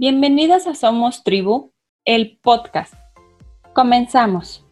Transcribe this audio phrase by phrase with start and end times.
[0.00, 1.74] Bienvenidas a Somos Tribu,
[2.06, 2.94] el podcast.
[3.74, 4.64] Comenzamos.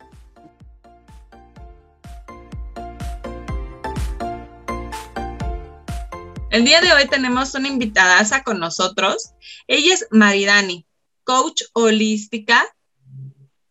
[6.51, 9.35] El día de hoy tenemos una invitada con nosotros.
[9.67, 10.87] Ella es Maridani,
[11.25, 12.65] coach holística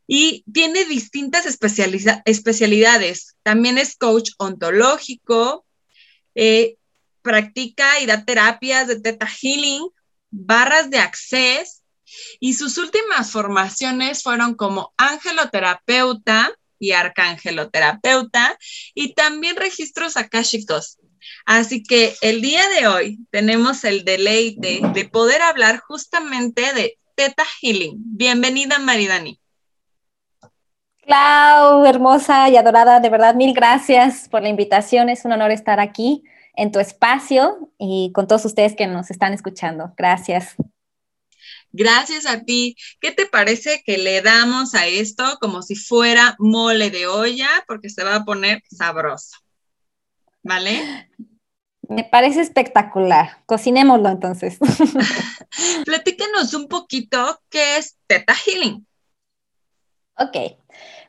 [0.05, 3.35] y tiene distintas especialidades.
[3.41, 5.65] También es coach ontológico,
[6.35, 6.77] eh,
[7.23, 9.89] practica y da terapias de Theta Healing,
[10.29, 11.81] barras de acceso
[12.39, 18.57] y sus últimas formaciones fueron como angeloterapeuta y arcangeloterapeuta
[18.93, 20.97] y también registros akáshicos.
[21.45, 27.43] Así que el día de hoy tenemos el deleite de poder hablar justamente de Teta
[27.61, 27.95] Healing.
[27.97, 29.39] Bienvenida, Maridani.
[31.03, 35.09] Clau, hermosa y adorada, de verdad, mil gracias por la invitación.
[35.09, 36.23] Es un honor estar aquí
[36.57, 39.93] en tu espacio y con todos ustedes que nos están escuchando.
[39.95, 40.55] Gracias.
[41.71, 42.75] Gracias a ti.
[42.99, 47.47] ¿Qué te parece que le damos a esto como si fuera mole de olla?
[47.67, 49.37] Porque se va a poner sabroso.
[50.41, 51.09] ¿Vale?
[51.87, 53.43] Me parece espectacular.
[53.45, 54.57] Cocinémoslo entonces.
[55.85, 58.85] Platícanos un poquito qué es Teta Healing.
[60.17, 60.37] Ok.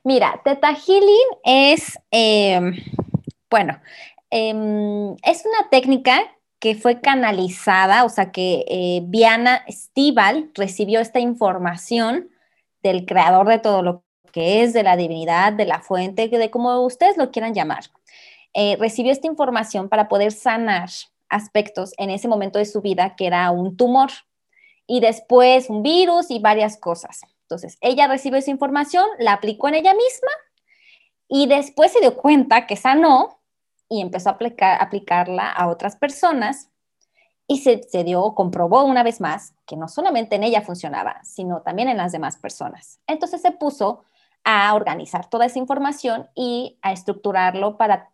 [0.05, 2.77] Mira, Teta Healing es, em,
[3.49, 3.81] bueno,
[4.31, 6.21] em, es una técnica
[6.59, 12.31] que fue canalizada, o sea que eh, Viana Stival recibió esta información
[12.83, 16.81] del creador de todo lo que es, de la divinidad, de la fuente, de como
[16.85, 17.85] ustedes lo quieran llamar.
[18.55, 20.91] Eh, recibió esta información para poder sanar
[21.29, 24.11] aspectos en ese momento de su vida que era un tumor
[24.87, 27.21] y después un virus y varias cosas.
[27.43, 30.31] Entonces, ella recibió esa información, la aplicó en ella misma
[31.29, 33.38] y después se dio cuenta que sanó
[33.89, 36.71] y empezó a aplicar, aplicarla a otras personas
[37.47, 41.63] y se, se dio, comprobó una vez más que no solamente en ella funcionaba, sino
[41.63, 43.01] también en las demás personas.
[43.07, 44.05] Entonces se puso
[44.45, 48.11] a organizar toda esa información y a estructurarlo para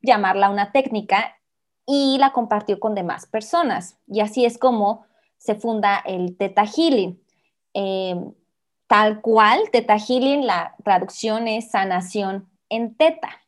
[0.00, 1.36] llamarla una técnica
[1.86, 3.98] y la compartió con demás personas.
[4.06, 5.04] Y así es como
[5.38, 7.20] se funda el Teta Healing.
[7.74, 8.16] Eh,
[8.86, 13.41] tal cual, Teta Healing, la traducción es sanación en teta.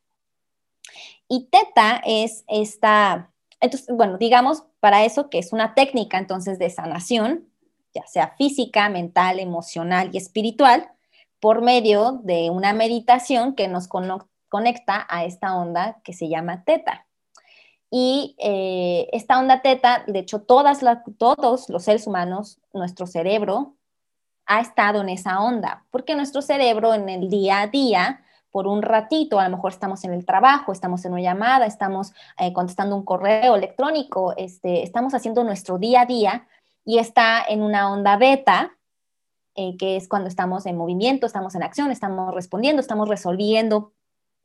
[1.28, 3.30] Y teta es esta,
[3.60, 7.48] entonces, bueno, digamos para eso que es una técnica entonces de sanación,
[7.94, 10.90] ya sea física, mental, emocional y espiritual,
[11.40, 13.88] por medio de una meditación que nos
[14.48, 17.06] conecta a esta onda que se llama teta.
[17.90, 20.80] Y eh, esta onda teta, de hecho, todas
[21.16, 23.76] todos los seres humanos, nuestro cerebro
[24.46, 28.23] ha estado en esa onda, porque nuestro cerebro en el día a día
[28.54, 32.12] por un ratito, a lo mejor estamos en el trabajo, estamos en una llamada, estamos
[32.38, 36.47] eh, contestando un correo electrónico, este, estamos haciendo nuestro día a día
[36.84, 38.76] y está en una onda beta,
[39.56, 43.93] eh, que es cuando estamos en movimiento, estamos en acción, estamos respondiendo, estamos resolviendo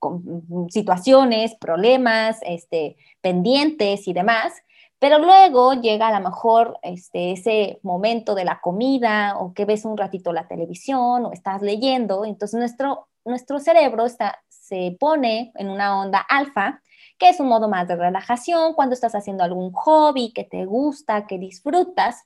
[0.02, 4.54] mm, situaciones, problemas, este, pendientes y demás.
[4.98, 9.86] Pero luego llega a lo mejor este, ese momento de la comida o que ves
[9.86, 15.70] un ratito la televisión o estás leyendo, entonces nuestro nuestro cerebro está, se pone en
[15.70, 16.82] una onda alfa,
[17.18, 21.28] que es un modo más de relajación cuando estás haciendo algún hobby que te gusta,
[21.28, 22.26] que disfrutas.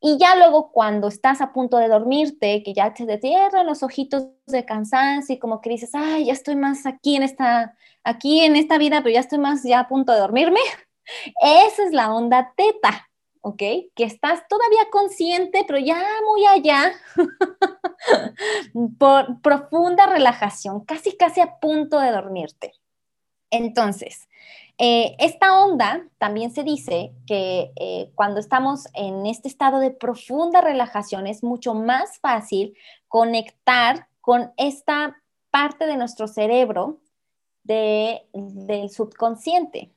[0.00, 4.28] Y ya luego cuando estás a punto de dormirte, que ya te cierran los ojitos
[4.46, 8.54] de cansancio y como que dices, ay, ya estoy más aquí en esta, aquí en
[8.54, 10.60] esta vida, pero ya estoy más ya a punto de dormirme.
[11.42, 13.08] Esa es la onda teta.
[13.40, 13.58] ¿ok?
[13.94, 16.92] Que estás todavía consciente, pero ya muy allá,
[18.98, 22.72] por profunda relajación, casi, casi a punto de dormirte.
[23.50, 24.28] Entonces,
[24.78, 30.60] eh, esta onda también se dice que eh, cuando estamos en este estado de profunda
[30.60, 32.76] relajación es mucho más fácil
[33.08, 35.20] conectar con esta
[35.50, 37.00] parte de nuestro cerebro
[37.64, 39.92] del subconsciente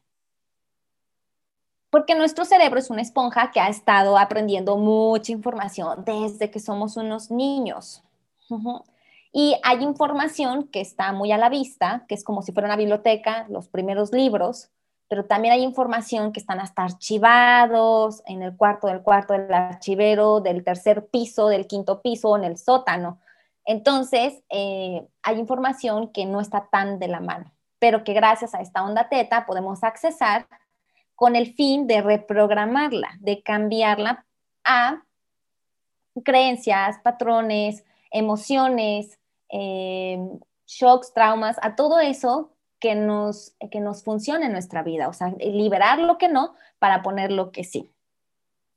[1.92, 6.96] porque nuestro cerebro es una esponja que ha estado aprendiendo mucha información desde que somos
[6.96, 8.02] unos niños.
[9.34, 12.78] Y hay información que está muy a la vista, que es como si fuera una
[12.78, 14.70] biblioteca, los primeros libros,
[15.10, 20.40] pero también hay información que están hasta archivados en el cuarto del cuarto del archivero,
[20.40, 23.20] del tercer piso, del quinto piso, en el sótano.
[23.66, 28.62] Entonces, eh, hay información que no está tan de la mano, pero que gracias a
[28.62, 30.48] esta onda teta podemos accesar
[31.22, 34.26] con el fin de reprogramarla, de cambiarla
[34.64, 35.04] a
[36.26, 39.20] creencias, patrones, emociones,
[39.50, 40.18] eh,
[40.66, 45.32] shocks, traumas, a todo eso que nos, que nos funcione en nuestra vida, o sea,
[45.38, 47.92] liberar lo que no para poner lo que sí.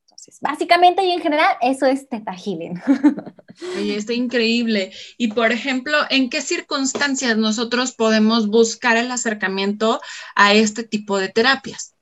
[0.02, 2.78] Entonces, básicamente y en general, eso es Teta Healing.
[3.78, 4.92] Oye, está increíble.
[5.16, 10.02] Y por ejemplo, ¿en qué circunstancias nosotros podemos buscar el acercamiento
[10.34, 11.93] a este tipo de terapias?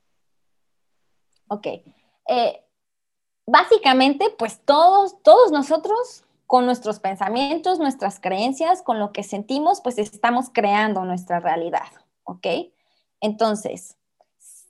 [1.53, 1.67] Ok.
[2.29, 2.65] Eh,
[3.47, 9.99] básicamente, pues todos, todos nosotros con nuestros pensamientos, nuestras creencias, con lo que sentimos, pues
[9.99, 11.89] estamos creando nuestra realidad,
[12.25, 12.47] ¿ok?
[13.21, 13.99] Entonces,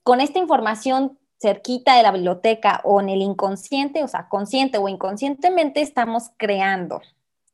[0.03, 4.89] con esta información cerquita de la biblioteca o en el inconsciente, o sea, consciente o
[4.89, 7.01] inconscientemente, estamos creando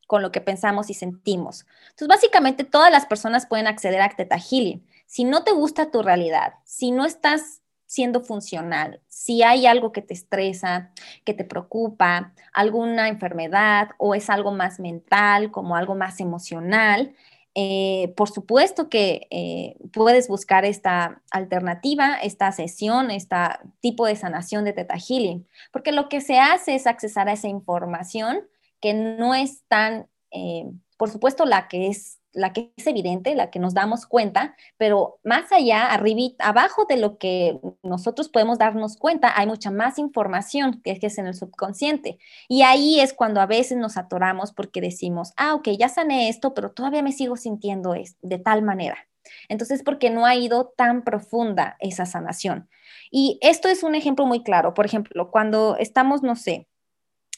[0.07, 1.67] con lo que pensamos y sentimos.
[1.91, 4.87] Entonces, básicamente todas las personas pueden acceder a Theta Healing.
[5.07, 10.03] Si no te gusta tu realidad, si no estás siendo funcional, si hay algo que
[10.03, 10.93] te estresa,
[11.25, 17.15] que te preocupa, alguna enfermedad o es algo más mental, como algo más emocional,
[17.55, 23.37] eh, por supuesto que eh, puedes buscar esta alternativa, esta sesión, este
[23.81, 27.49] tipo de sanación de Teta Healing, porque lo que se hace es accesar a esa
[27.49, 28.43] información
[28.81, 33.51] que no es tan, eh, por supuesto, la que es la que es evidente, la
[33.51, 38.97] que nos damos cuenta, pero más allá, arriba, abajo de lo que nosotros podemos darnos
[38.97, 42.19] cuenta, hay mucha más información que es en el subconsciente.
[42.49, 46.55] Y ahí es cuando a veces nos atoramos porque decimos, ah, ok, ya sané esto,
[46.55, 49.09] pero todavía me sigo sintiendo de tal manera.
[49.49, 52.69] Entonces, porque no ha ido tan profunda esa sanación.
[53.11, 54.75] Y esto es un ejemplo muy claro.
[54.75, 56.67] Por ejemplo, cuando estamos, no sé,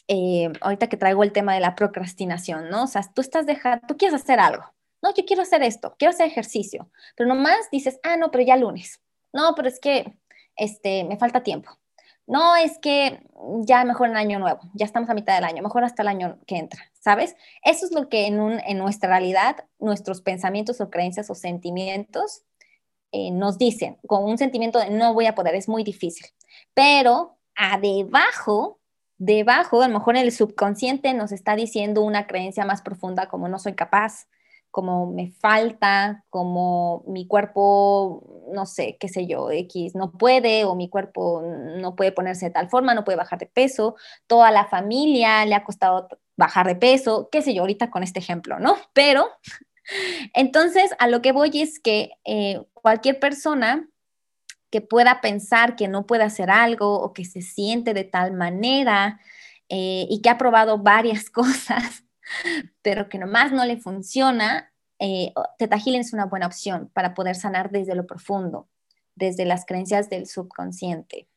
[0.08, 2.84] eh, ahorita que traigo el tema de la procrastinación, ¿no?
[2.84, 4.64] O sea, tú estás dejando, tú quieres hacer algo,
[5.02, 8.56] no, yo quiero hacer esto, quiero hacer ejercicio, pero nomás dices, ah, no, pero ya
[8.56, 9.00] lunes.
[9.32, 10.18] No, pero es que
[10.56, 11.70] este, me falta tiempo.
[12.26, 13.26] No, es que
[13.64, 16.38] ya mejor en año nuevo, ya estamos a mitad del año, mejor hasta el año
[16.46, 17.34] que entra, ¿sabes?
[17.64, 22.44] Eso es lo que en, un, en nuestra realidad, nuestros pensamientos o creencias o sentimientos
[23.10, 26.26] eh, nos dicen, con un sentimiento de no voy a poder, es muy difícil.
[26.72, 28.78] Pero a debajo,
[29.18, 33.58] debajo, a lo mejor el subconsciente nos está diciendo una creencia más profunda como no
[33.58, 34.28] soy capaz,
[34.70, 40.74] como me falta, como mi cuerpo, no sé, qué sé yo, X no puede o
[40.74, 43.96] mi cuerpo no puede ponerse de tal forma, no puede bajar de peso,
[44.26, 48.18] toda la familia le ha costado bajar de peso, qué sé yo, ahorita con este
[48.18, 48.76] ejemplo, ¿no?
[48.92, 49.28] Pero,
[50.34, 53.88] entonces, a lo que voy es que eh, cualquier persona
[54.70, 59.20] que pueda pensar que no puede hacer algo o que se siente de tal manera
[59.68, 62.04] eh, y que ha probado varias cosas,
[62.82, 67.34] pero que nomás no le funciona, eh, Teta Healing es una buena opción para poder
[67.34, 68.68] sanar desde lo profundo,
[69.14, 71.28] desde las creencias del subconsciente.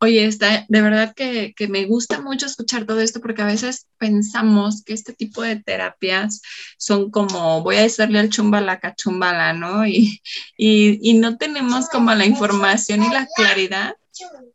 [0.00, 4.84] Oye, está, de verdad que, me gusta mucho escuchar todo esto porque a veces pensamos
[4.84, 6.40] que este tipo de terapias
[6.78, 9.84] son como, voy a decirle al chumbala cachumbala, ¿no?
[9.86, 10.22] Y,
[10.56, 13.94] y, no tenemos como la información y la claridad.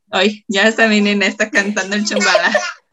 [0.10, 2.54] Ay, ya está mi nena, está cantando el chumbala.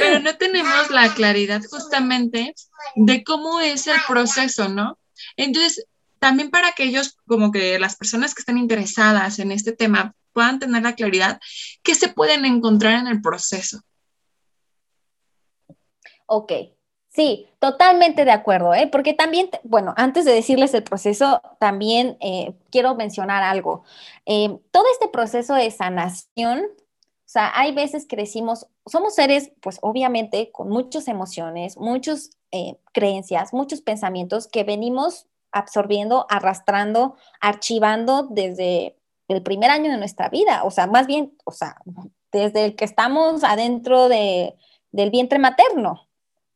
[0.00, 2.54] Pero no tenemos la claridad justamente
[2.96, 4.98] de cómo es el proceso, ¿no?
[5.36, 5.86] Entonces,
[6.18, 10.82] también para aquellos como que las personas que están interesadas en este tema puedan tener
[10.82, 11.40] la claridad,
[11.82, 13.80] ¿qué se pueden encontrar en el proceso?
[16.26, 16.52] Ok,
[17.08, 18.86] sí, totalmente de acuerdo, ¿eh?
[18.86, 23.82] porque también, bueno, antes de decirles el proceso, también eh, quiero mencionar algo.
[24.26, 26.68] Eh, todo este proceso de sanación
[27.28, 32.78] o sea, hay veces que decimos, somos seres, pues obviamente, con muchas emociones, muchas eh,
[32.94, 38.96] creencias, muchos pensamientos que venimos absorbiendo, arrastrando, archivando desde
[39.28, 40.64] el primer año de nuestra vida.
[40.64, 41.76] O sea, más bien, o sea,
[42.32, 44.56] desde el que estamos adentro de,
[44.90, 46.08] del vientre materno.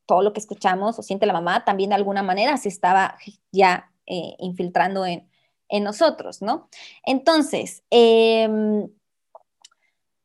[0.06, 3.18] Todo lo que escuchamos o siente la mamá también de alguna manera se estaba
[3.50, 5.28] ya eh, infiltrando en,
[5.68, 6.70] en, nosotros, ¿no?
[7.04, 8.48] Entonces, eh,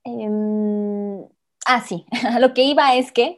[0.08, 1.28] Em,
[1.66, 2.06] ah, sí,
[2.40, 3.38] lo que iba es que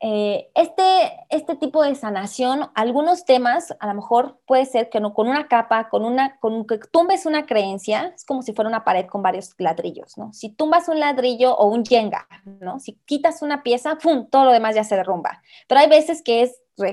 [0.00, 5.12] eh, este, este tipo de sanación, algunos temas, a lo mejor puede ser que no,
[5.12, 8.84] con una capa, con una, con que tumbes una creencia, es como si fuera una
[8.84, 10.32] pared con varios ladrillos, ¿no?
[10.32, 12.28] Si tumbas un ladrillo o un jenga,
[12.60, 12.78] ¿no?
[12.78, 15.42] Si quitas una pieza, ¡pum!, todo lo demás ya se derrumba.
[15.66, 16.48] Pero hay veces que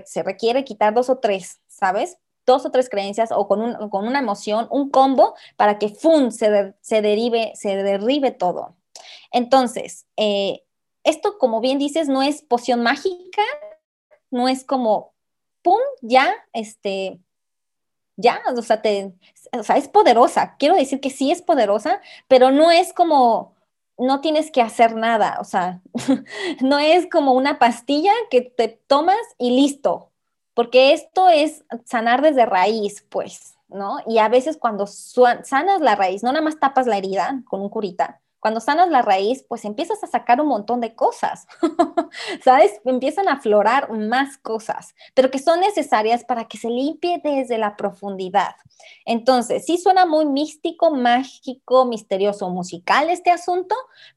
[0.05, 2.17] se requiere quitar dos o tres, ¿sabes?
[2.45, 6.31] dos o tres creencias o con, un, con una emoción, un combo, para que ¡fum!
[6.31, 8.75] Se, se derive, se derribe todo.
[9.31, 10.63] Entonces, eh,
[11.03, 13.41] esto, como bien dices, no es poción mágica,
[14.29, 15.13] no es como,
[15.61, 15.79] ¡pum!
[16.01, 17.19] Ya, este,
[18.17, 18.81] ya, o sea,
[19.53, 20.55] o sea, es poderosa.
[20.57, 23.55] Quiero decir que sí es poderosa, pero no es como,
[23.97, 25.81] no tienes que hacer nada, o sea,
[26.61, 30.11] no es como una pastilla que te tomas y listo,
[30.53, 33.55] porque esto es sanar desde raíz, pues.
[33.71, 33.99] ¿no?
[34.05, 37.69] Y a veces cuando sanas la raíz, no nada más tapas la herida con un
[37.69, 41.47] curita, cuando sanas la raíz, pues empiezas a sacar un montón de cosas,
[42.43, 42.81] ¿sabes?
[42.83, 47.77] Empiezan a aflorar más cosas, pero que son necesarias para que se limpie desde la
[47.77, 48.55] profundidad.
[49.05, 53.75] Entonces, sí suena muy místico, mágico, misterioso, musical este asunto,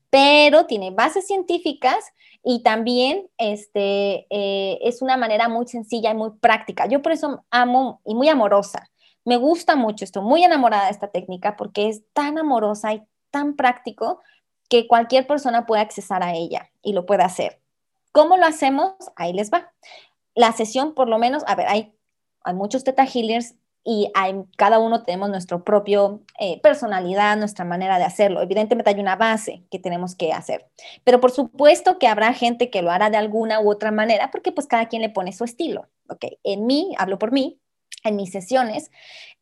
[0.09, 2.13] pero tiene bases científicas
[2.43, 6.87] y también este, eh, es una manera muy sencilla y muy práctica.
[6.87, 8.91] Yo por eso amo y muy amorosa.
[9.27, 13.03] Me gusta mucho esto, muy enamorada de esta técnica porque es tan amorosa y
[13.35, 14.21] tan práctico
[14.71, 17.61] que cualquier persona puede accesar a ella y lo puede hacer.
[18.13, 18.93] ¿Cómo lo hacemos?
[19.17, 19.73] Ahí les va.
[20.37, 21.93] La sesión, por lo menos, a ver, hay,
[22.55, 28.05] muchos Teta Healers y hay, cada uno tenemos nuestro propio eh, personalidad, nuestra manera de
[28.05, 28.41] hacerlo.
[28.41, 30.69] Evidentemente hay una base que tenemos que hacer,
[31.03, 34.53] pero por supuesto que habrá gente que lo hará de alguna u otra manera porque
[34.53, 35.89] pues cada quien le pone su estilo.
[36.09, 37.59] Ok, en mí, hablo por mí,
[38.05, 38.93] en mis sesiones,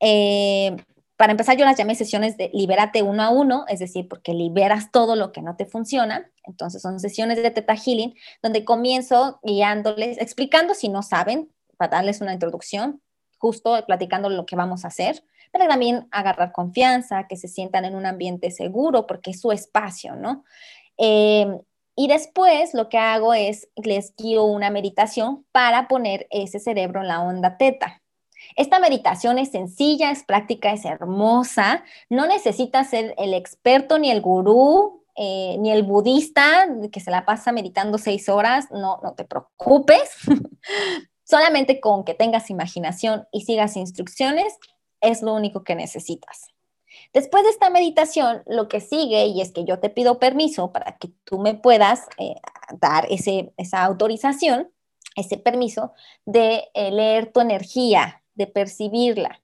[0.00, 0.76] eh,
[1.22, 4.90] para empezar, yo las llamé sesiones de libérate uno a uno, es decir, porque liberas
[4.90, 6.28] todo lo que no te funciona.
[6.42, 12.22] Entonces, son sesiones de Teta Healing donde comienzo guiándoles, explicando si no saben, para darles
[12.22, 13.02] una introducción,
[13.38, 17.94] justo platicando lo que vamos a hacer, pero también agarrar confianza, que se sientan en
[17.94, 20.42] un ambiente seguro, porque es su espacio, ¿no?
[20.98, 21.46] Eh,
[21.94, 27.06] y después lo que hago es les guío una meditación para poner ese cerebro en
[27.06, 28.01] la onda teta.
[28.56, 31.84] Esta meditación es sencilla, es práctica, es hermosa.
[32.08, 37.24] No necesitas ser el experto ni el gurú, eh, ni el budista que se la
[37.24, 38.70] pasa meditando seis horas.
[38.70, 40.10] No, no te preocupes.
[41.24, 44.54] Solamente con que tengas imaginación y sigas instrucciones
[45.00, 46.52] es lo único que necesitas.
[47.12, 50.96] Después de esta meditación, lo que sigue, y es que yo te pido permiso para
[50.98, 52.36] que tú me puedas eh,
[52.78, 54.70] dar ese, esa autorización,
[55.16, 55.92] ese permiso
[56.24, 59.40] de eh, leer tu energía, percibirla.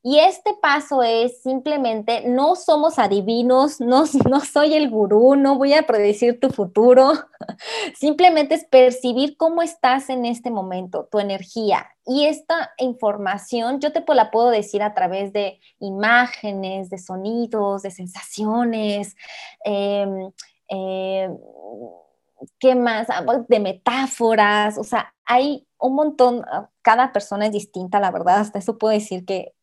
[0.00, 5.74] Y este paso es simplemente, no somos adivinos, no, no soy el gurú, no voy
[5.74, 7.12] a predecir tu futuro,
[7.98, 11.88] simplemente es percibir cómo estás en este momento, tu energía.
[12.06, 17.90] Y esta información yo te la puedo decir a través de imágenes, de sonidos, de
[17.90, 19.14] sensaciones.
[19.64, 20.30] Em,
[22.58, 23.08] ¿Qué más?
[23.10, 28.40] Ah, de metáforas, o sea, hay un montón, ah, cada persona es distinta, la verdad,
[28.40, 29.54] hasta eso puedo decir que,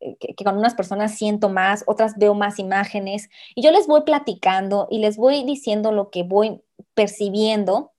[0.44, 5.00] con unas personas siento más, otras veo más imágenes, y yo les voy platicando y
[5.00, 6.62] les voy diciendo lo que voy
[6.94, 7.94] percibiendo,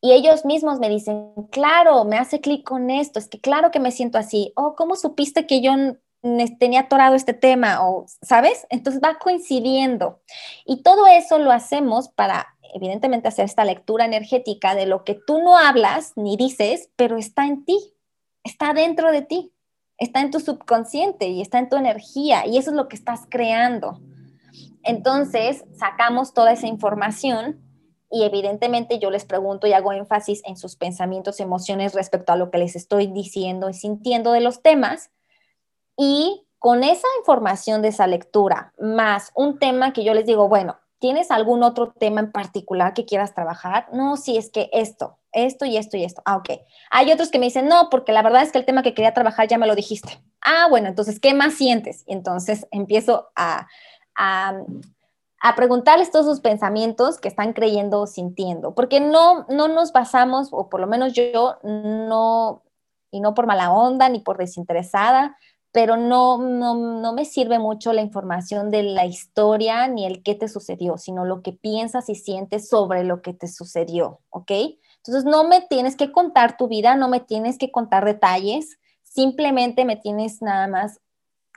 [0.00, 3.80] y ellos mismos me dicen, claro, me hace clic con esto, es que claro que
[3.80, 5.72] me siento así, o oh, ¿cómo supiste que yo
[6.58, 7.86] tenía atorado este tema?
[7.86, 8.66] O, ¿sabes?
[8.70, 10.20] Entonces va coincidiendo.
[10.64, 15.40] Y todo eso lo hacemos para evidentemente hacer esta lectura energética de lo que tú
[15.42, 17.94] no hablas ni dices, pero está en ti,
[18.44, 19.52] está dentro de ti,
[19.98, 23.22] está en tu subconsciente y está en tu energía y eso es lo que estás
[23.28, 24.00] creando.
[24.82, 27.60] Entonces, sacamos toda esa información
[28.10, 32.50] y evidentemente yo les pregunto y hago énfasis en sus pensamientos, emociones respecto a lo
[32.50, 35.10] que les estoy diciendo y sintiendo de los temas.
[35.96, 40.76] Y con esa información de esa lectura, más un tema que yo les digo, bueno,
[40.98, 43.86] ¿Tienes algún otro tema en particular que quieras trabajar?
[43.92, 46.22] No, sí, es que esto, esto y esto y esto.
[46.24, 46.50] Ah, ok.
[46.90, 49.12] Hay otros que me dicen, no, porque la verdad es que el tema que quería
[49.12, 50.22] trabajar ya me lo dijiste.
[50.40, 52.02] Ah, bueno, entonces, ¿qué más sientes?
[52.06, 53.66] Entonces empiezo a,
[54.16, 54.58] a,
[55.40, 60.48] a preguntarles todos sus pensamientos que están creyendo o sintiendo, porque no, no nos basamos,
[60.50, 62.62] o por lo menos yo no,
[63.10, 65.36] y no por mala onda ni por desinteresada,
[65.76, 70.48] pero no, no, me sirve mucho la información de la historia ni el qué te
[70.48, 74.52] sucedió, sino lo que piensas y sientes sobre lo que te sucedió, ¿ok?
[74.96, 79.84] Entonces no me tienes que contar tu vida, no me tienes que contar detalles, simplemente
[79.84, 80.98] me tienes nada más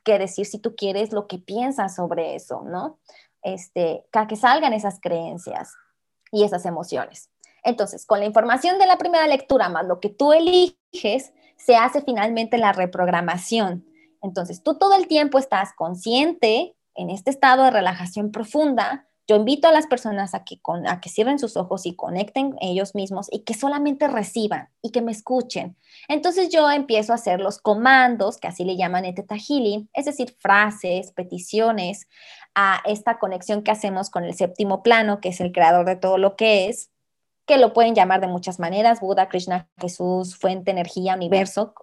[0.03, 2.99] que decir si tú quieres lo que piensas sobre eso, ¿no?
[3.41, 5.75] Este, para que salgan esas creencias
[6.33, 7.29] y esas emociones.
[7.63, 12.01] Entonces, con la información de la primera lectura más lo que tú eliges, se hace
[12.01, 13.85] finalmente la reprogramación
[14.21, 19.05] entonces, tú todo el tiempo estás consciente en este estado de relajación profunda.
[19.27, 22.95] Yo invito a las personas a que, a que cierren sus ojos y conecten ellos
[22.95, 25.77] mismos y que solamente reciban y que me escuchen.
[26.07, 30.05] Entonces yo empiezo a hacer los comandos, que así le llaman en Theta Healing, es
[30.05, 32.07] decir, frases, peticiones
[32.55, 36.17] a esta conexión que hacemos con el séptimo plano, que es el creador de todo
[36.17, 36.89] lo que es,
[37.45, 41.75] que lo pueden llamar de muchas maneras, Buda, Krishna, Jesús, fuente, energía, universo,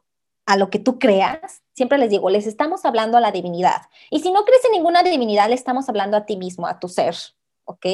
[0.46, 3.82] a lo que tú creas, siempre les digo, les estamos hablando a la divinidad.
[4.10, 6.88] Y si no crees en ninguna divinidad, le estamos hablando a ti mismo, a tu
[6.88, 7.16] ser,
[7.64, 7.86] ¿ok?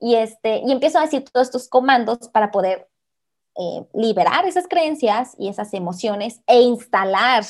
[0.00, 2.88] Y, este, y empiezo a decir todos estos comandos para poder
[3.56, 7.44] eh, liberar esas creencias y esas emociones e instalar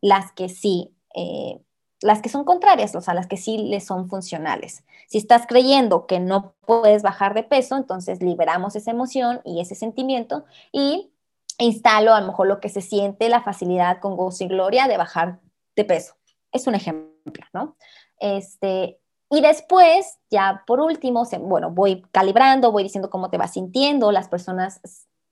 [0.00, 1.60] las que sí eh,
[2.04, 4.84] las que son contrarias, o sea, las que sí le son funcionales.
[5.08, 9.74] Si estás creyendo que no puedes bajar de peso, entonces liberamos esa emoción y ese
[9.74, 11.10] sentimiento y
[11.58, 14.96] instalo a lo mejor lo que se siente, la facilidad con gozo y gloria de
[14.96, 15.40] bajar
[15.76, 16.14] de peso.
[16.52, 17.76] Es un ejemplo, ¿no?
[18.18, 18.98] Este,
[19.30, 24.28] y después, ya por último, bueno, voy calibrando, voy diciendo cómo te vas sintiendo, las
[24.28, 24.80] personas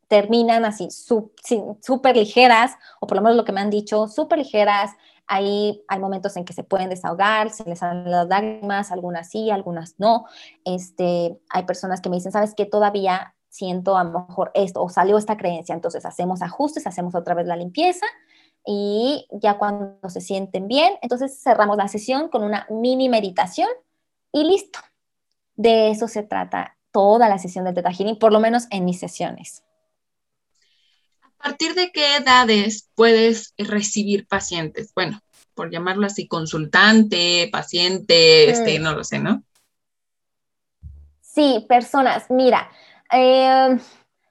[0.08, 4.90] terminan así súper ligeras, o por lo menos lo que me han dicho, súper ligeras.
[5.26, 9.50] Ahí hay momentos en que se pueden desahogar, se les salen las lágrimas, algunas sí,
[9.50, 10.26] algunas no.
[10.64, 12.66] Este, hay personas que me dicen, ¿sabes qué?
[12.66, 17.34] Todavía siento a lo mejor esto, o salió esta creencia, entonces hacemos ajustes, hacemos otra
[17.34, 18.06] vez la limpieza
[18.64, 23.68] y ya cuando se sienten bien, entonces cerramos la sesión con una mini meditación
[24.32, 24.78] y listo.
[25.54, 28.98] De eso se trata toda la sesión de Teta Healing, por lo menos en mis
[28.98, 29.62] sesiones.
[31.20, 34.94] ¿A partir de qué edades puedes recibir pacientes?
[34.94, 35.20] Bueno,
[35.54, 38.82] por llamarlo así, consultante, paciente, este, mm.
[38.82, 39.42] no lo sé, ¿no?
[41.20, 42.30] Sí, personas.
[42.30, 42.70] Mira,
[43.12, 43.78] eh,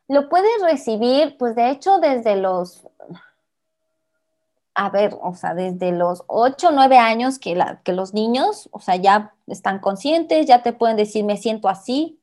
[0.07, 2.85] lo puedes recibir, pues de hecho, desde los
[4.73, 7.55] a ver, o sea, desde los 8 o 9 años que,
[7.87, 12.19] los niños, o sea, ya están conscientes, ya te pueden decir, me siento así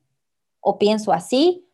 [0.59, 1.67] o pienso así,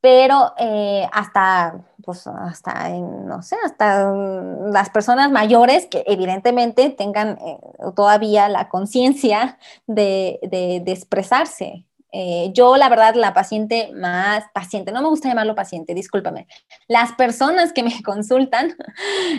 [0.00, 7.60] pero eh, hasta, pues, hasta, no sé, hasta las personas mayores que evidentemente tengan eh,
[7.94, 15.02] todavía la conciencia de, de expresarse, eh, yo, la verdad, la paciente más paciente, no
[15.02, 16.46] me gusta llamarlo paciente, discúlpame,
[16.88, 18.76] las personas que me consultan,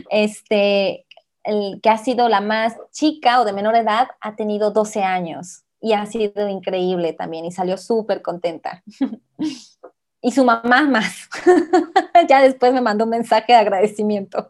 [0.09, 1.05] este,
[1.43, 5.63] el que ha sido la más chica o de menor edad, ha tenido 12 años
[5.81, 8.83] y ha sido increíble también y salió súper contenta.
[10.21, 11.29] y su mamá más.
[12.29, 14.47] ya después me mandó un mensaje de agradecimiento.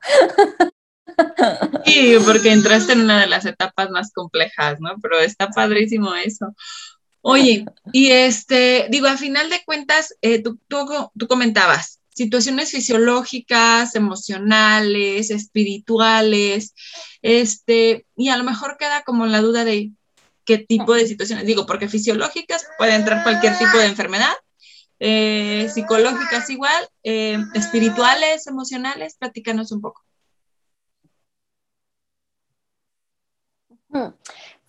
[1.86, 4.96] sí, porque entraste en una de las etapas más complejas, ¿no?
[5.02, 6.54] Pero está padrísimo eso.
[7.22, 15.30] Oye, y este, digo, a final de cuentas, eh, tú, tú, comentabas situaciones fisiológicas, emocionales,
[15.30, 16.74] espirituales,
[17.22, 19.92] este, y a lo mejor queda como la duda de
[20.46, 24.34] qué tipo de situaciones, digo, porque fisiológicas puede entrar cualquier tipo de enfermedad,
[25.00, 30.02] eh, psicológicas igual, eh, espirituales, emocionales, platícanos un poco.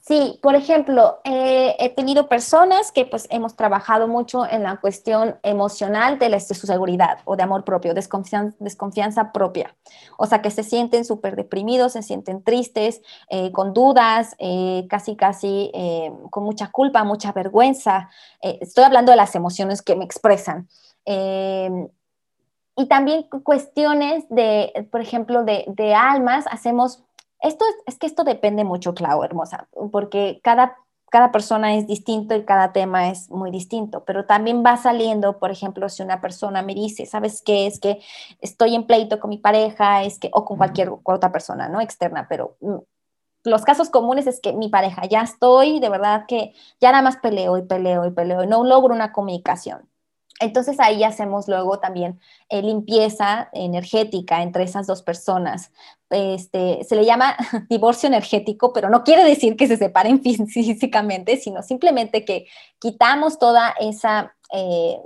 [0.04, 5.38] Sí, por ejemplo, eh, he tenido personas que pues hemos trabajado mucho en la cuestión
[5.44, 9.76] emocional de, su seguridad o de amor propio, desconfianza, desconfianza propia.
[10.18, 15.14] O sea, que se sienten súper deprimidos, se sienten tristes, eh, con dudas, eh, casi,
[15.14, 15.70] casi
[16.30, 18.10] con mucha culpa, mucha vergüenza.
[18.40, 20.68] estoy hablando de las emociones que me expresan
[22.74, 27.04] y también cuestiones de, por ejemplo, de, de almas, hacemos
[27.42, 30.76] esto es, que esto depende mucho, Clau, hermosa, porque cada,
[31.10, 35.50] cada persona es distinto y cada tema es muy distinto, pero también va saliendo, por
[35.50, 37.66] ejemplo, si una persona me dice, ¿sabes qué?
[37.66, 38.00] Es que
[38.40, 41.80] estoy en pleito con mi pareja, es que, o con cualquier otra persona, ¿no?
[41.80, 42.76] Externa, pero mm,
[43.44, 47.16] los casos comunes es que mi pareja, ya estoy, de verdad que ya nada más
[47.16, 49.91] peleo y peleo y peleo y no logro una comunicación.
[50.40, 55.72] Entonces ahí hacemos luego también eh, limpieza energética entre esas dos personas.
[56.10, 57.36] Este, se le llama
[57.68, 62.46] divorcio energético, pero no quiere decir que se separen físicamente, sino simplemente que
[62.78, 64.98] quitamos toda esa eh,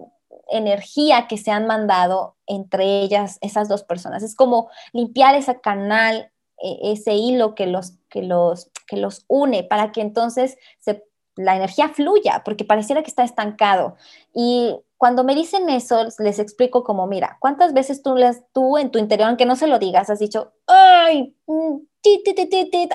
[0.48, 4.22] energía que se han mandado entre ellas, esas dos personas.
[4.22, 9.64] Es como limpiar ese canal, e, ese hilo que los, que, los, que los une
[9.64, 10.56] para que entonces
[11.36, 13.96] la energía fluya, porque pareciera que está estancado.
[14.32, 18.90] Y cuando me dicen eso, les explico como, mira, ¿cuántas veces tú, les, tú en
[18.90, 21.76] tu interior, aunque no se lo digas, has dicho, ay, mm,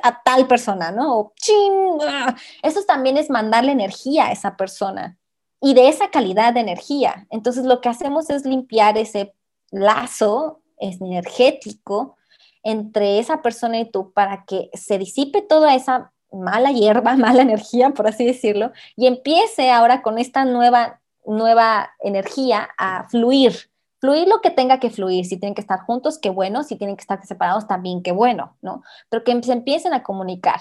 [0.04, 1.20] a tal persona, ¿no?
[1.20, 2.36] O ching, ah".
[2.64, 5.18] Eso también es mandarle energía a esa persona
[5.60, 7.28] y de esa calidad de energía.
[7.30, 9.36] Entonces, lo que hacemos es limpiar ese
[9.70, 12.16] lazo energético
[12.64, 17.92] entre esa persona y tú para que se disipe toda esa mala hierba, mala energía,
[17.92, 24.42] por así decirlo, y empiece ahora con esta nueva nueva energía a fluir, fluir lo
[24.42, 27.24] que tenga que fluir, si tienen que estar juntos, qué bueno, si tienen que estar
[27.26, 28.84] separados, también qué bueno, ¿no?
[29.10, 30.60] Pero que se empiecen a comunicar.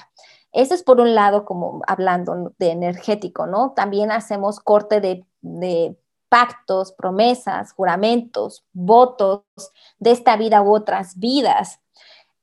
[0.52, 3.72] Eso es por un lado, como hablando de energético, ¿no?
[3.74, 5.96] También hacemos corte de, de
[6.28, 9.42] pactos, promesas, juramentos, votos
[9.98, 11.80] de esta vida u otras vidas.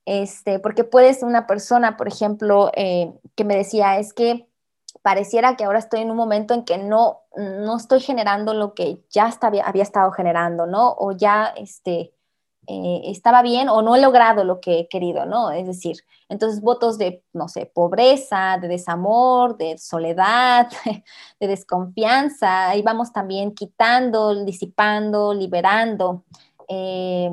[0.05, 4.47] Este, porque puedes una persona, por ejemplo, eh, que me decía, es que
[5.07, 9.05] pareciera que ahora estoy en un momento en que no, no estoy generando lo que
[9.09, 10.95] ya había estado generando, ¿no?
[10.99, 12.13] O ya, este,
[12.67, 15.51] eh, estaba bien o no he logrado lo que he querido, ¿no?
[15.51, 15.95] Es decir,
[16.27, 20.67] entonces votos de, no sé, pobreza, de desamor, de soledad,
[21.39, 26.25] de desconfianza, ahí vamos también quitando, disipando, liberando.
[26.67, 27.31] Eh,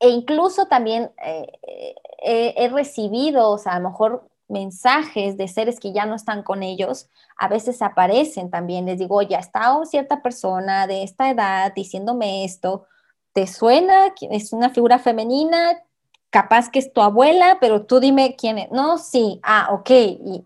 [0.00, 5.92] e incluso también eh, he recibido, o sea, a lo mejor mensajes de seres que
[5.92, 8.86] ya no están con ellos, a veces aparecen también.
[8.86, 12.86] Les digo, ya está cierta persona de esta edad diciéndome esto,
[13.32, 14.14] ¿te suena?
[14.30, 15.82] Es una figura femenina,
[16.30, 18.70] capaz que es tu abuela, pero tú dime quién es.
[18.70, 19.90] No, sí, ah, ok.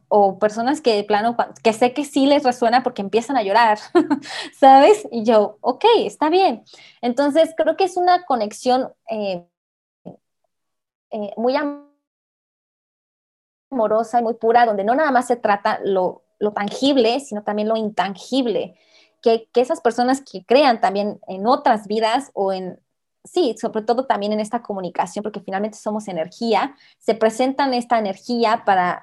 [0.08, 3.78] o personas que de plano, que sé que sí les resuena porque empiezan a llorar,
[4.58, 5.06] ¿sabes?
[5.10, 6.64] Y yo, ok, está bien.
[7.00, 9.46] Entonces, creo que es una conexión eh,
[11.10, 11.56] eh, muy
[13.70, 17.68] amorosa y muy pura, donde no nada más se trata lo, lo tangible, sino también
[17.68, 18.76] lo intangible.
[19.22, 22.80] Que, esas personas que crean también en otras vidas o en,
[23.24, 28.62] sí, sobre todo también en esta comunicación, porque finalmente somos energía, se presentan esta energía
[28.64, 29.02] para,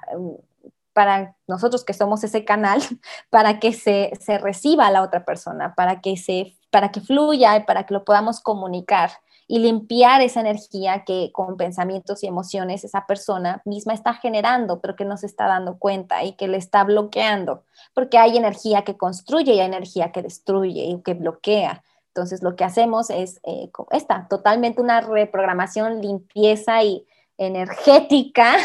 [0.92, 2.82] para nosotros que somos ese canal,
[3.30, 7.56] para que se, se reciba a la otra persona, para que, se, para que fluya
[7.56, 9.12] y para que lo podamos comunicar
[9.50, 14.94] y limpiar esa energía que con pensamientos y emociones esa persona misma está generando, pero
[14.94, 18.98] que no se está dando cuenta y que le está bloqueando, porque hay energía que
[18.98, 21.82] construye y hay energía que destruye y que bloquea.
[22.08, 27.06] Entonces lo que hacemos es eh, esta, totalmente una reprogramación, limpieza y
[27.38, 28.56] energética,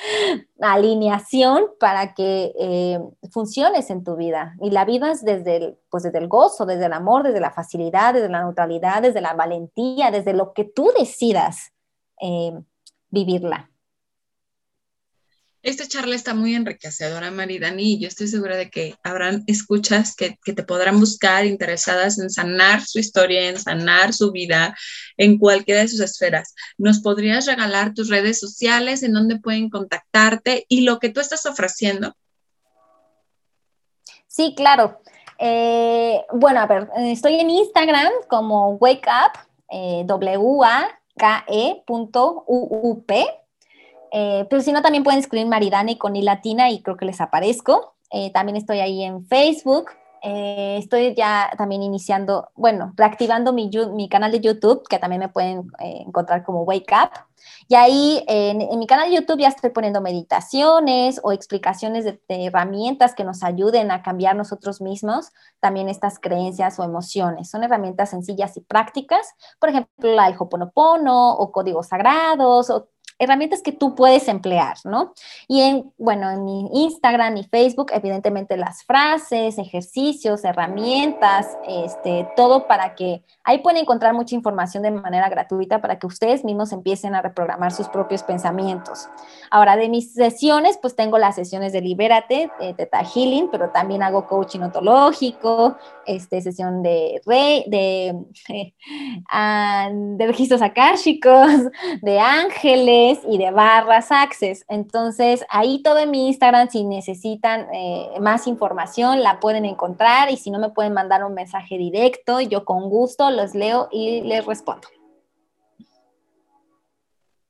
[0.60, 4.54] alineación para que eh, funciones en tu vida.
[4.60, 7.50] Y la vida es desde el, pues desde el gozo, desde el amor, desde la
[7.50, 11.72] facilidad, desde la neutralidad, desde la valentía, desde lo que tú decidas
[12.20, 12.52] eh,
[13.10, 13.71] vivirla.
[15.62, 20.36] Esta charla está muy enriquecedora, Maridani, y yo estoy segura de que habrán escuchas que,
[20.42, 24.76] te podrán buscar interesadas en sanar su historia, en sanar su vida,
[25.16, 26.56] en cualquiera de sus esferas.
[26.78, 31.46] ¿Nos podrías regalar tus redes sociales, en donde pueden contactarte y lo que tú estás
[31.46, 32.16] ofreciendo?
[34.26, 35.00] Sí, claro.
[35.38, 39.38] Eh, bueno, a ver, estoy en Instagram como wake up,
[39.70, 40.92] eh, W-A-K-E.uup
[44.12, 47.20] eh, pero si no, también pueden escribir Maridani con I latina y creo que les
[47.20, 47.94] aparezco.
[48.10, 49.90] Eh, también estoy ahí en Facebook.
[50.24, 55.28] Eh, estoy ya también iniciando, bueno, reactivando mi, mi, canal de YouTube, que también me
[55.30, 57.10] pueden encontrar como Wake Up.
[57.66, 62.46] Y ahí en, mi canal de YouTube ya estoy poniendo meditaciones o explicaciones de, de,
[62.46, 67.50] herramientas que nos ayuden a cambiar nosotros mismos también estas creencias o emociones.
[67.50, 72.91] Son herramientas sencillas y prácticas, por ejemplo, la del Hoponopono o códigos sagrados o
[73.24, 75.12] herramientas que tú puedes emplear, ¿no?
[75.48, 82.66] Y en, bueno, en mi Instagram y Facebook, evidentemente las frases, ejercicios, herramientas, este, todo
[82.66, 87.14] para que ahí pueden encontrar mucha información de manera gratuita para que ustedes mismos empiecen
[87.14, 89.08] a reprogramar sus propios pensamientos.
[89.50, 94.02] Ahora, de mis sesiones, pues tengo las sesiones de Libérate, de Teta Healing, pero también
[94.02, 98.16] hago coaching ontológico, este, sesión de, re, de,
[99.30, 101.48] ah, de registros akáshicos,
[102.00, 104.64] de ángeles, y de barras access.
[104.68, 110.36] Entonces, ahí todo en mi Instagram, si necesitan eh, más información, la pueden encontrar y
[110.36, 112.40] si no, me pueden mandar un mensaje directo.
[112.40, 114.88] Yo con gusto los leo y les respondo.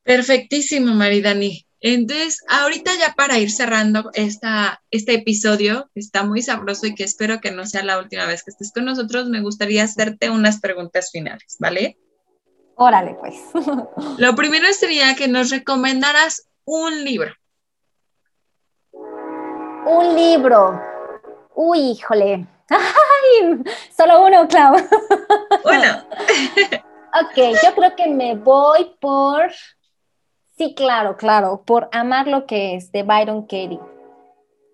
[0.03, 1.67] Perfectísimo, Maridani.
[1.81, 7.03] Entonces, ahorita ya para ir cerrando esta, este episodio, que está muy sabroso y que
[7.03, 10.61] espero que no sea la última vez que estés con nosotros, me gustaría hacerte unas
[10.61, 11.99] preguntas finales, ¿vale?
[12.83, 13.41] Órale, pues.
[14.19, 17.33] Lo primero sería que nos recomendaras un libro.
[18.93, 20.81] Un libro.
[21.55, 22.45] Uy, híjole.
[22.69, 23.63] Ay,
[23.97, 24.75] solo uno, Clau.
[25.63, 26.05] Bueno.
[27.23, 29.53] ok, yo creo que me voy por.
[30.59, 33.79] Sí, claro, claro, por Amar lo que es, de Byron Katie.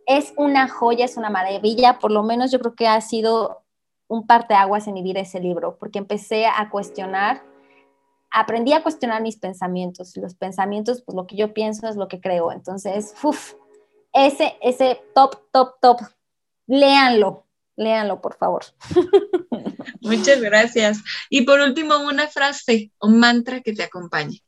[0.07, 3.65] Es una joya, es una maravilla, por lo menos yo creo que ha sido
[4.09, 7.43] un parteaguas en mi vida ese libro, porque empecé a cuestionar
[8.31, 10.17] aprendí a cuestionar mis pensamientos.
[10.17, 12.53] Los pensamientos, pues lo que yo pienso es lo que creo.
[12.53, 13.55] Entonces, uff,
[14.13, 16.01] ese, ese top, top, top,
[16.67, 18.65] léanlo, léanlo, por favor.
[20.01, 21.03] Muchas gracias.
[21.31, 24.43] Y por último, una frase o mantra que te acompañe.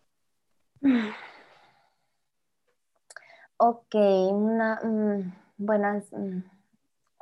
[3.57, 6.05] Ok, una, mm, buenas.
[6.13, 6.41] Mm,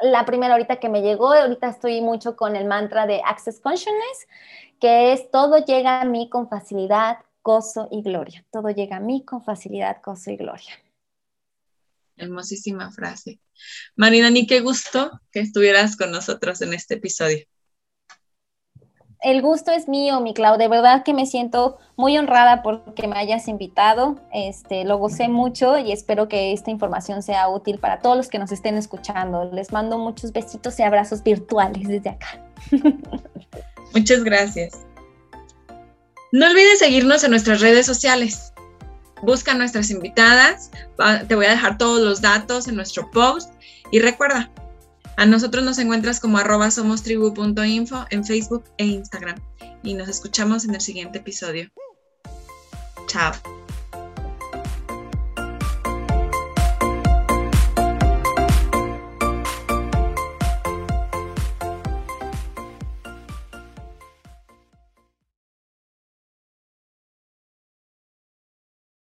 [0.01, 4.29] la primera ahorita que me llegó, ahorita estoy mucho con el mantra de Access Consciousness,
[4.81, 8.45] que es todo llega a mí con facilidad, gozo y gloria.
[8.51, 10.73] Todo llega a mí con facilidad, gozo y gloria.
[12.17, 13.41] Hermosísima frase.
[13.97, 17.47] Marina, ni qué gusto que estuvieras con nosotros en este episodio.
[19.21, 20.59] El gusto es mío, mi Clau.
[20.59, 24.17] De verdad que me siento muy honrada porque me hayas invitado.
[24.33, 28.39] Este, lo gocé mucho y espero que esta información sea útil para todos los que
[28.39, 29.45] nos estén escuchando.
[29.53, 32.48] Les mando muchos besitos y abrazos virtuales desde acá.
[33.95, 34.75] Muchas gracias.
[36.33, 38.53] No olvides seguirnos en nuestras redes sociales.
[39.23, 40.71] Busca a nuestras invitadas.
[41.27, 43.53] Te voy a dejar todos los datos en nuestro post.
[43.91, 44.51] Y recuerda,
[45.17, 49.41] a nosotros nos encuentras como arroba somostribu.info en Facebook e Instagram.
[49.83, 51.71] Y nos escuchamos en el siguiente episodio.
[53.07, 53.33] Chao.